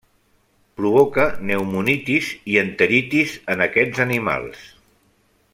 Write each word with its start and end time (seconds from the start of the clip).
Provoca 0.79 1.25
pneumonitis 1.43 2.31
i 2.55 2.59
enteritis 2.63 3.39
en 3.55 3.65
aquests 3.67 4.05
animals. 4.11 4.69